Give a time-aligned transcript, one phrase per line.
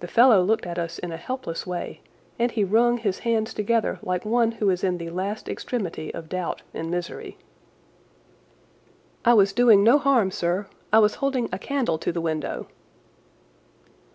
[0.00, 2.00] The fellow looked at us in a helpless way,
[2.38, 6.30] and he wrung his hands together like one who is in the last extremity of
[6.30, 7.36] doubt and misery.
[9.26, 10.68] "I was doing no harm, sir.
[10.90, 12.66] I was holding a candle to the window."